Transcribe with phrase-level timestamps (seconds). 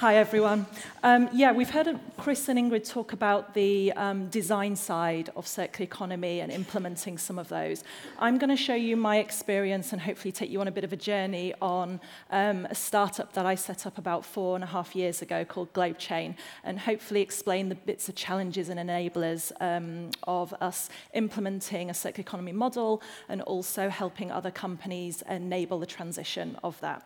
[0.00, 0.66] Hi, everyone.
[1.04, 5.84] Um, yeah, we've heard Chris and Ingrid talk about the um, design side of circular
[5.84, 7.82] economy and implementing some of those.
[8.18, 10.92] I'm going to show you my experience and hopefully take you on a bit of
[10.92, 11.98] a journey on
[12.30, 15.72] um, a startup that I set up about four and a half years ago called
[15.72, 21.94] Globechain and hopefully explain the bits of challenges and enablers um, of us implementing a
[21.94, 23.00] circular economy model
[23.30, 27.02] and also helping other companies enable the transition of that.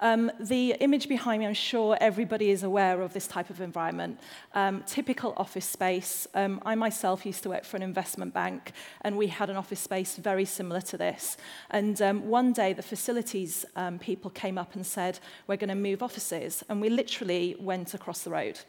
[0.00, 4.20] Um, the image behind me, I'm sure everybody is aware of this type of environment.
[4.54, 6.26] Um, typical office space.
[6.34, 9.80] Um, I myself used to work for an investment bank, and we had an office
[9.80, 11.36] space very similar to this.
[11.70, 15.74] And um, one day, the facilities um, people came up and said, We're going to
[15.74, 16.64] move offices.
[16.68, 18.60] And we literally went across the road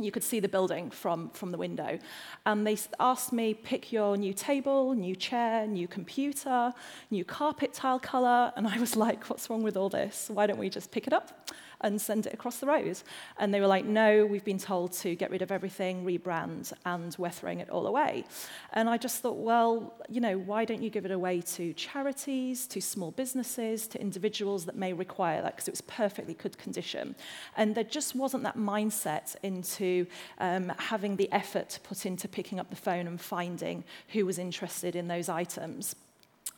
[0.00, 1.98] you could see the building from, from the window.
[2.46, 6.72] And they asked me, pick your new table, new chair, new computer,
[7.10, 8.52] new carpet tile color.
[8.56, 10.30] And I was like, what's wrong with all this?
[10.32, 11.50] Why don't we just pick it up?
[11.82, 13.00] and send it across the road.
[13.38, 17.14] And they were like, no, we've been told to get rid of everything, rebrand, and
[17.18, 18.24] we're throwing it all away.
[18.72, 22.66] And I just thought, well, you know, why don't you give it away to charities,
[22.68, 27.14] to small businesses, to individuals that may require that, because it was perfectly good condition.
[27.56, 30.06] And there just wasn't that mindset into
[30.38, 34.96] um, having the effort put into picking up the phone and finding who was interested
[34.96, 35.94] in those items.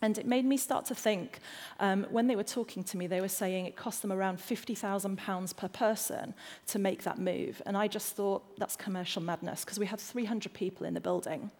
[0.02, 1.40] And it made me start to think,
[1.78, 5.56] um, when they were talking to me, they were saying it cost them around £50,000
[5.56, 6.32] per person
[6.68, 7.60] to make that move.
[7.66, 11.50] And I just thought, that's commercial madness, because we had 300 people in the building.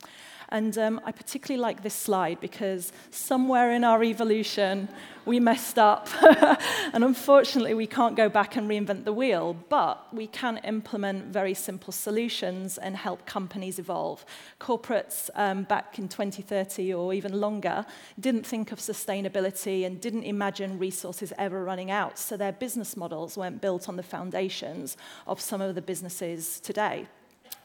[0.53, 4.89] And um, I particularly like this slide because somewhere in our evolution,
[5.25, 6.09] we messed up.
[6.93, 11.55] and unfortunately, we can't go back and reinvent the wheel, but we can implement very
[11.55, 14.25] simple solutions and help companies evolve.
[14.59, 17.87] Corporates um, back in 2030 or even longer
[18.19, 22.17] did didn't think of sustainability and didn't imagine resources ever running out.
[22.17, 27.09] So their business models weren't built on the foundations of some of the businesses today.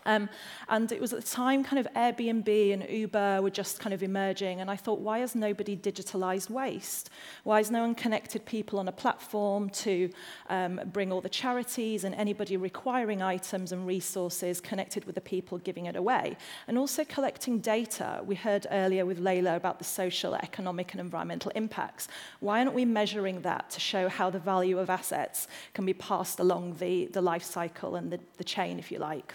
[0.07, 0.29] Um,
[0.69, 4.03] and it was at the time kind of Airbnb and Uber were just kind of
[4.03, 4.61] emerging.
[4.61, 7.09] And I thought, why has nobody digitalized waste?
[7.43, 10.11] Why has no one connected people on a platform to
[10.49, 15.57] um, bring all the charities and anybody requiring items and resources connected with the people
[15.57, 16.37] giving it away?
[16.67, 18.21] And also collecting data.
[18.23, 22.07] We heard earlier with Layla about the social, economic, and environmental impacts.
[22.41, 26.39] Why aren't we measuring that to show how the value of assets can be passed
[26.39, 29.33] along the, the life cycle and the, the chain, if you like?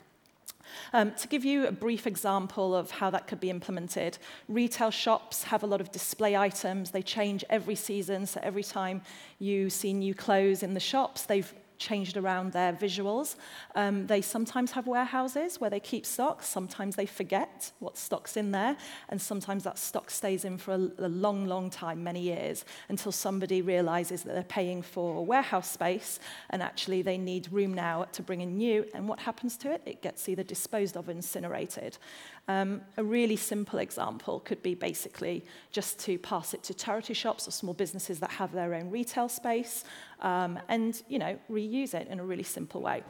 [0.93, 5.45] Um, to give you a brief example of how that could be implemented, retail shops
[5.45, 6.91] have a lot of display items.
[6.91, 9.03] They change every season, so every time
[9.39, 13.35] you see new clothes in the shops, they've changed around their visuals.
[13.75, 16.43] Um, they sometimes have warehouses where they keep stock.
[16.45, 18.77] Sometimes they forget what stock's in there.
[19.09, 23.11] And sometimes that stock stays in for a, a long, long time, many years, until
[23.11, 26.21] somebody realizes that they're paying for warehouse space
[26.51, 28.85] and actually they need room now to bring in new.
[28.95, 29.81] And what happens to it?
[29.87, 31.99] It gets either disposed of, incinerated.
[32.47, 37.47] Um, a really simple example could be basically just to pass it to charity shops
[37.47, 39.83] or small businesses that have their own retail space
[40.21, 43.03] um, and, you know, reuse use it in a really simple way.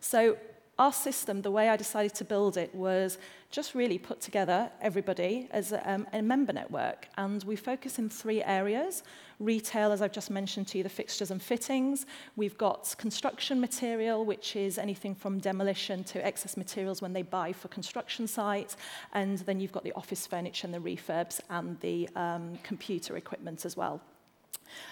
[0.00, 0.36] So
[0.78, 3.18] our system, the way I decided to build it was
[3.50, 7.08] just really put together everybody as a, um, a member network.
[7.16, 9.02] And we focus in three areas.
[9.40, 12.06] Retail, as I've just mentioned to you, the fixtures and fittings.
[12.36, 17.52] We've got construction material, which is anything from demolition to excess materials when they buy
[17.52, 18.76] for construction sites.
[19.14, 23.64] And then you've got the office furniture and the refurbs and the um, computer equipment
[23.64, 24.00] as well.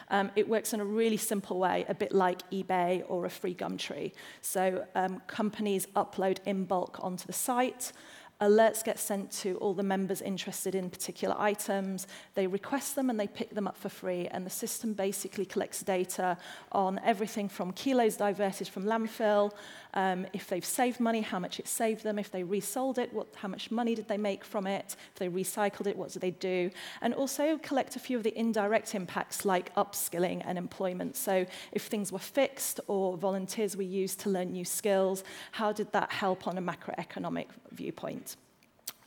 [0.08, 3.54] Um, it works in a really simple way, a bit like eBay or a free
[3.78, 4.12] tree.
[4.40, 7.92] So um, companies upload in bulk onto the site
[8.40, 12.06] alerts get sent to all the members interested in particular items.
[12.34, 14.28] They request them and they pick them up for free.
[14.30, 16.36] And the system basically collects data
[16.72, 19.52] on everything from kilos diverted from landfill,
[19.94, 23.28] um, if they've saved money, how much it saved them, if they resold it, what,
[23.36, 26.32] how much money did they make from it, if they recycled it, what did they
[26.32, 26.70] do,
[27.00, 31.16] and also collect a few of the indirect impacts like upskilling and employment.
[31.16, 35.90] So if things were fixed or volunteers were used to learn new skills, how did
[35.92, 38.25] that help on a macroeconomic viewpoint?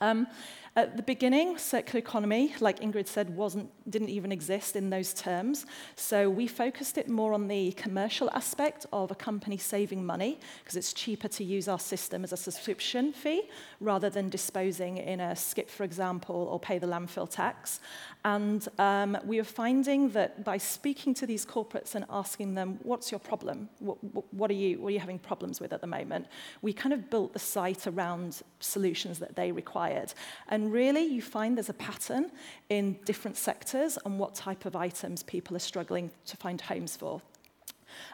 [0.02, 0.28] Um,
[0.76, 5.66] at the beginning, circular economy, like Ingrid said, wasn't, didn't even exist in those terms.
[5.96, 10.78] So we focused it more on the commercial aspect of a company saving money because
[10.78, 13.42] it's cheaper to use our system as a subscription fee
[13.82, 17.82] rather than disposing in a skip, for example, or pay the landfill tax.
[18.24, 23.12] And um, we were finding that by speaking to these corporates and asking them, what's
[23.12, 23.70] your problem?
[23.80, 23.98] What,
[24.34, 26.28] what, are you, what are you having problems with at the moment?
[26.62, 30.14] We kind of built the site around solutions that they require required.
[30.50, 32.32] And really, you find there's a pattern
[32.70, 37.22] in different sectors on what type of items people are struggling to find homes for.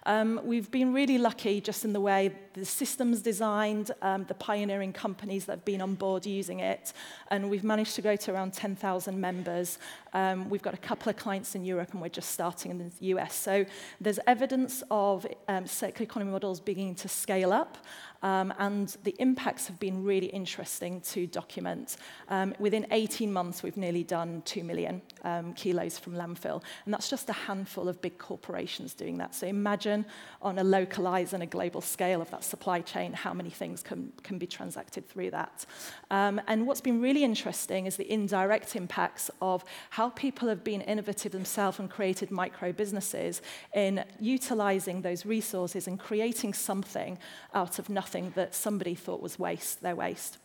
[0.08, 4.94] Um, we've been really lucky just in the way the system's designed, um, the pioneering
[4.94, 6.94] companies that have been on board using it,
[7.30, 8.80] and we've managed to grow to around 10,000
[9.20, 9.78] members
[10.16, 12.90] Um, we've got a couple of clients in Europe and we're just starting in the
[13.08, 13.36] US.
[13.36, 13.66] So
[14.00, 17.78] there's evidence of um, circular economy models beginning to scale up
[18.24, 21.98] um, and the impacts have been really interesting to document.
[22.30, 27.08] Um, within 18 months, we've nearly done 2 million um, kilos from landfill, and that's
[27.08, 29.36] just a handful of big corporations doing that.
[29.36, 30.06] So imagine
[30.42, 34.12] on a localized and a global scale of that supply chain, how many things can,
[34.24, 35.66] can be transacted through that.
[36.10, 40.64] Um, and what's been really interesting is the indirect impacts of how how people have
[40.64, 43.42] been innovative themselves and created micro businesses
[43.74, 47.18] in utilizing those resources and creating something
[47.56, 50.38] out of nothing that somebody thought was waste, their waste.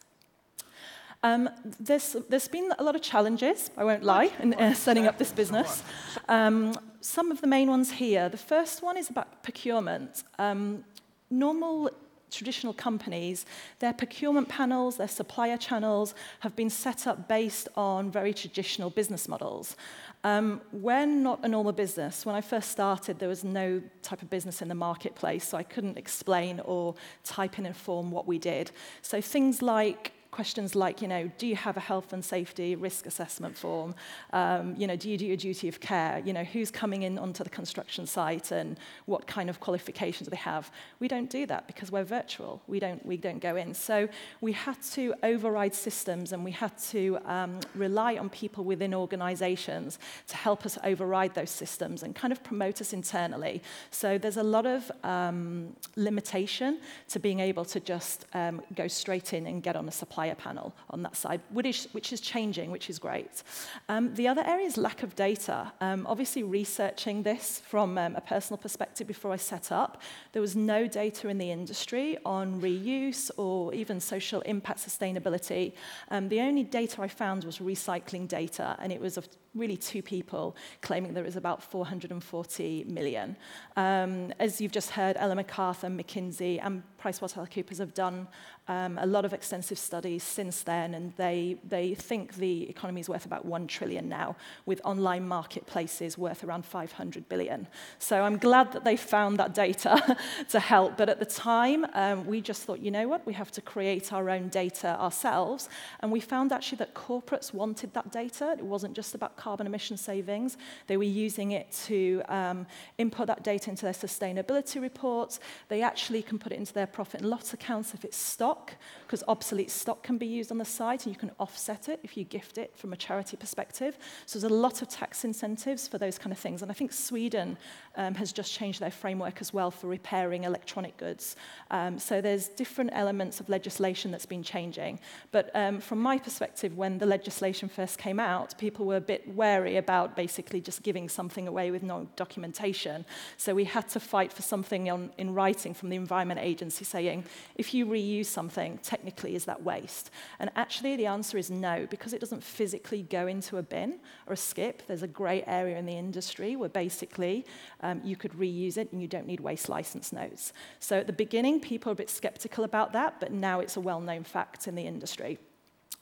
[1.23, 5.19] Um, there's, there's been a lot of challenges, I won't lie, in uh, setting up
[5.19, 5.83] this business.
[6.27, 8.31] Um, some of the main ones here.
[8.31, 10.25] The first one is about procurement.
[10.39, 10.85] Um,
[11.29, 11.91] normal
[12.31, 13.45] traditional companies,
[13.81, 19.29] their procurement panels, their supplier channels have been set up based on very traditional business
[19.29, 19.77] models.
[20.23, 22.27] Um, we're not a normal business.
[22.27, 25.63] When I first started, there was no type of business in the marketplace, so I
[25.63, 26.95] couldn't explain or
[27.25, 28.71] type in and form what we did.
[29.03, 33.07] So things like questions like, you know, do you have a health and safety risk
[33.07, 33.95] assessment form?
[34.33, 36.21] Um, you know, do you do your duty of care?
[36.25, 40.31] You know, who's coming in onto the construction site and what kind of qualifications do
[40.31, 40.71] they have?
[41.01, 42.63] We don't do that because we're virtual.
[42.67, 43.75] We don't, we don't go in.
[43.75, 44.09] So
[44.41, 49.99] we had to override systems and we had to um, rely on people within organizations
[50.29, 53.63] to help us override those systems and kind of promote us internally.
[53.91, 56.79] So there's a lot of um, limitation
[57.09, 60.35] to being able to just um, go straight in and get on a supply higher
[60.35, 63.43] panel on that side, which is, which is changing, which is great.
[63.89, 65.73] Um, the other area is lack of data.
[65.81, 70.03] Um, obviously, researching this from um, a personal perspective before I set up,
[70.33, 75.73] there was no data in the industry on reuse or even social impact sustainability.
[76.15, 80.01] Um, the only data I found was recycling data, and it was of really two
[80.03, 83.37] people claiming there is about 440 million.
[83.77, 88.29] Um, as you've just heard, Ella MacArthur, McKinsey and PricewaterhouseCoopers have done
[88.69, 93.09] um, a lot of extensive studies since then and they, they think the economy is
[93.09, 94.37] worth about 1 trillion now
[94.67, 97.67] with online marketplaces worth around 500 billion.
[97.99, 100.17] So I'm glad that they found that data
[100.51, 103.51] to help but at the time um, we just thought you know what we have
[103.53, 105.69] to create our own data ourselves
[106.01, 109.97] and we found actually that corporates wanted that data it wasn't just about carbon emission
[109.97, 110.57] savings.
[110.87, 112.67] They were using it to um,
[112.99, 115.41] input that data into their sustainability reports.
[115.69, 118.75] They actually can put it into their profit and loss accounts if it's stock,
[119.07, 122.17] because obsolete stock can be used on the site and you can offset it if
[122.17, 123.97] you gift it from a charity perspective.
[124.27, 126.61] So there's a lot of tax incentives for those kind of things.
[126.61, 127.57] And I think Sweden
[127.97, 131.35] um, has just changed their framework as well for repairing electronic goods.
[131.71, 134.99] Um, so there's different elements of legislation that's been changing.
[135.33, 139.30] But um, from my perspective, when the legislation first came out, people were a bit
[139.31, 143.05] wary about basically just giving something away with no documentation.
[143.37, 147.25] So we had to fight for something on, in writing from the Environment Agency saying,
[147.57, 150.11] if you reuse something, technically is that waste?
[150.39, 154.35] And actually the answer is no, because it doesn't physically go into a bin or
[154.35, 154.87] a skip.
[154.87, 157.47] There's a grey area in the industry where basically
[157.83, 160.53] um, you could reuse it and you don't need waste license notes.
[160.79, 163.81] So at the beginning, people are a bit skeptical about that, but now it's a
[163.81, 165.39] well-known fact in the industry.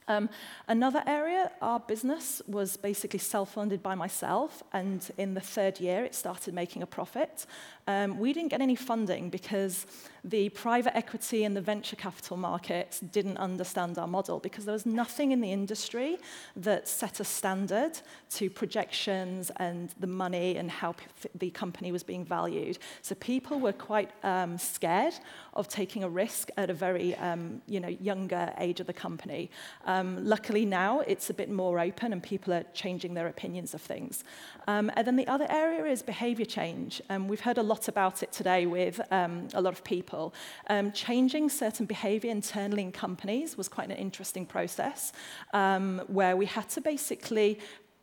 [0.09, 0.31] Um,
[0.67, 6.15] another area, our business was basically self-funded by myself, and in the third year, it
[6.15, 7.45] started making a profit.
[7.87, 9.87] Um, we didn't get any funding because
[10.25, 14.85] the private equity and the venture capital markets didn't understand our model because there was
[14.85, 16.19] nothing in the industry
[16.57, 17.93] that set a standard
[18.31, 20.95] to projections and the money and how
[21.39, 22.79] the company was being valued.
[23.01, 25.15] So people were quite um, scared
[25.55, 29.51] of taking a risk at a very um, you know, younger age of the company.
[29.87, 33.75] Um, Um, luckily now it's a bit more open and people are changing their opinions
[33.75, 34.23] of things.
[34.69, 37.03] Um, and then the other area is behaviour change.
[37.11, 40.33] Um, we've heard a lot about it today with um, a lot of people.
[40.71, 45.13] Um, changing certain behaviour internally in companies was quite an interesting process
[45.53, 47.59] um, where we had to basically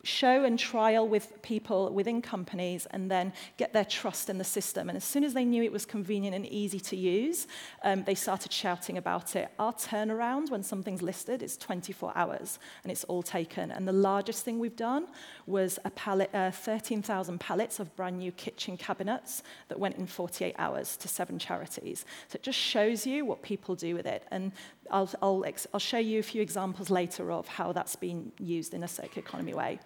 [0.06, 4.88] show and trial with people within companies and then get their trust in the system.
[4.88, 7.46] And as soon as they knew it was convenient and easy to use,
[7.82, 9.48] um, they started shouting about it.
[9.58, 13.70] Our turnaround when something's listed is 24 hours and it's all taken.
[13.70, 15.08] And the largest thing we've done
[15.46, 20.54] was a pallet, uh, 13,000 pallets of brand new kitchen cabinets that went in 48
[20.58, 22.04] hours to seven charities.
[22.28, 24.24] So it just shows you what people do with it.
[24.30, 24.52] And
[24.90, 28.82] I'll, I'll, I'll show you a few examples later of how that's been used in
[28.82, 29.78] a circular economy way.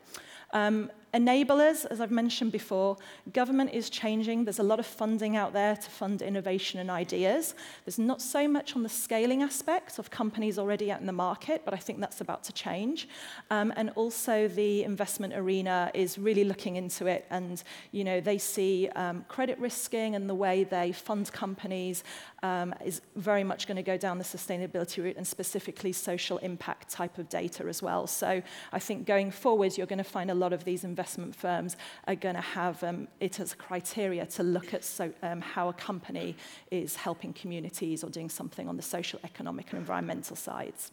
[0.52, 2.96] Um, Enablers, as I've mentioned before,
[3.32, 4.44] government is changing.
[4.44, 7.54] There's a lot of funding out there to fund innovation and ideas.
[7.84, 11.62] There's not so much on the scaling aspect of companies already out in the market,
[11.64, 13.08] but I think that's about to change.
[13.50, 17.62] Um, and also the investment arena is really looking into it and
[17.92, 22.04] you know they see um, credit risking and the way they fund companies
[22.42, 26.88] um, is very much going to go down the sustainability route and specifically social impact
[26.88, 28.06] type of data as well.
[28.06, 31.34] So I think going forward, you're going to find a lot of these investments investment
[31.34, 31.78] firms
[32.08, 35.66] are going to have um, it as a criteria to look at so, um, how
[35.70, 36.36] a company
[36.70, 40.92] is helping communities or doing something on the social, economic and environmental sides.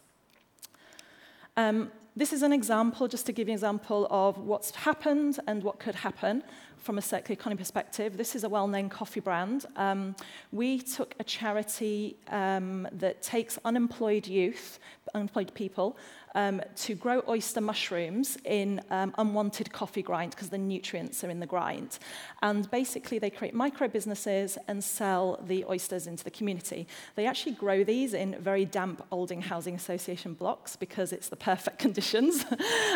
[1.58, 5.62] Um, this is an example, just to give you an example of what's happened and
[5.62, 6.42] what could happen
[6.82, 9.66] from a circular economy perspective, this is a well-known coffee brand.
[9.76, 10.14] Um,
[10.52, 14.78] we took a charity um, that takes unemployed youth,
[15.14, 15.96] unemployed people,
[16.34, 21.40] um, to grow oyster mushrooms in um, unwanted coffee grind because the nutrients are in
[21.40, 21.98] the grind.
[22.42, 26.86] And basically, they create micro businesses and sell the oysters into the community.
[27.16, 31.78] They actually grow these in very damp Olding Housing Association blocks because it's the perfect
[31.78, 32.44] conditions,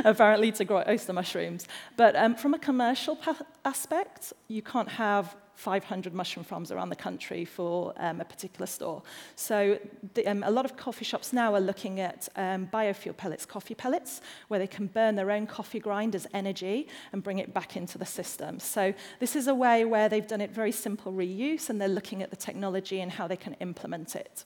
[0.05, 1.67] apparently, to grow oyster mushrooms.
[1.97, 3.17] But um, from a commercial
[3.65, 4.33] aspect.
[4.49, 9.03] You can't have 500 mushroom farms around the country for um, a particular store.
[9.37, 9.79] So
[10.15, 13.75] the, um, a lot of coffee shops now are looking at um, biofuel pellets, coffee
[13.75, 17.77] pellets, where they can burn their own coffee grind as energy and bring it back
[17.77, 18.59] into the system.
[18.61, 22.23] So this is a way where they've done it very simple reuse and they're looking
[22.23, 24.45] at the technology and how they can implement it.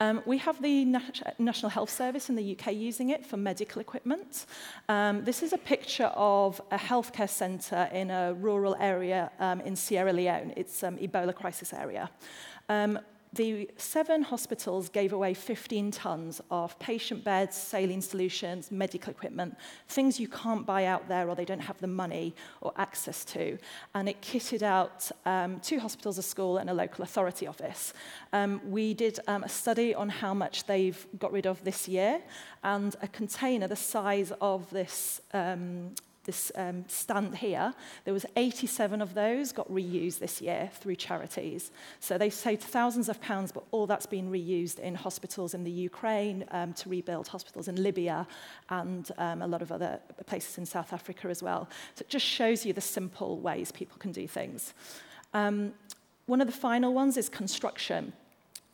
[0.00, 0.84] Um, we have the
[1.38, 4.44] National Health Service in the UK using it for medical equipment.
[4.90, 9.74] Um, this is a picture of a healthcare centre in a rural area um, in
[9.74, 10.52] Sierra Leone.
[10.56, 12.10] It's um, Ebola crisis area.
[12.68, 12.98] Um,
[13.36, 19.56] the seven hospitals gave away 15 tons of patient beds, saline solutions, medical equipment,
[19.88, 23.58] things you can't buy out there or they don't have the money or access to.
[23.94, 27.92] And it kitted out um, two hospitals, a school, and a local authority office.
[28.32, 32.20] Um, we did um, a study on how much they've got rid of this year,
[32.64, 35.92] and a container the size of this um,
[36.26, 37.72] this um, stand here,
[38.04, 41.70] there was 87 of those got reused this year through charities.
[42.00, 45.70] So they saved thousands of pounds, but all that's been reused in hospitals in the
[45.70, 48.26] Ukraine um, to rebuild hospitals in Libya
[48.68, 51.68] and um, a lot of other places in South Africa as well.
[51.94, 54.74] So it just shows you the simple ways people can do things.
[55.32, 55.72] Um,
[56.26, 58.12] one of the final ones is construction.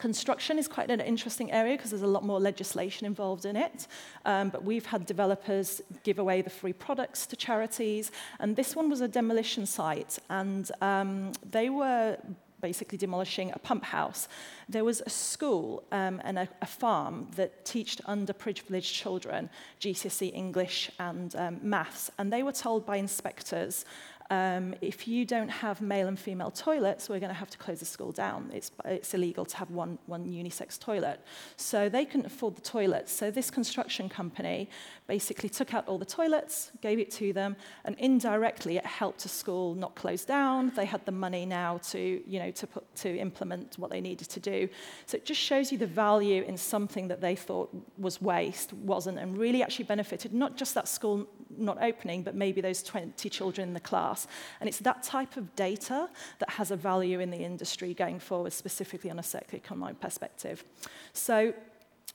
[0.02, 3.86] Construction is quite an interesting area because there's a lot more legislation involved in it.
[4.24, 8.10] Um, but we've had developers give away the free products to charities.
[8.40, 10.18] And this one was a demolition site.
[10.28, 12.18] And um, they were
[12.60, 14.26] basically demolishing a pump house.
[14.68, 20.90] There was a school um, and a, a farm that taught underprivileged children GCSE English
[21.00, 23.84] and um, maths, and they were told by inspectors
[24.32, 27.80] um, if you don't have male and female toilets, we're going to have to close
[27.80, 28.50] the school down.
[28.54, 31.20] It's, it's illegal to have one, one unisex toilet.
[31.56, 33.12] So they couldn't afford the toilets.
[33.12, 34.70] So this construction company
[35.06, 39.28] basically took out all the toilets, gave it to them, and indirectly it helped a
[39.28, 40.72] school not close down.
[40.76, 44.30] They had the money now to, you know, to, put, to implement what they needed
[44.30, 44.66] to do.
[45.04, 49.18] So it just shows you the value in something that they thought was waste, wasn't,
[49.18, 53.68] and really actually benefited not just that school not opening, but maybe those 20 children
[53.68, 54.26] in the class.
[54.60, 58.52] And it's that type of data that has a value in the industry going forward,
[58.52, 60.64] specifically on a circular economic perspective.
[61.12, 61.52] So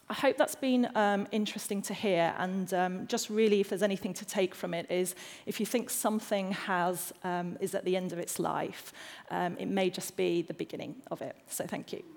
[0.10, 4.14] I hope that's been um, interesting to hear and um, just really if there's anything
[4.16, 5.16] to take from it is
[5.46, 8.94] if you think something has um, is at the end of its life,
[9.32, 11.36] um, it may just be the beginning of it.
[11.50, 12.17] So thank you.